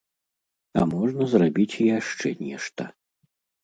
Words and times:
А 0.79 0.85
можна 0.93 1.23
зрабіць 1.35 1.69
і 1.83 1.91
яшчэ 1.99 2.37
нешта. 2.45 2.93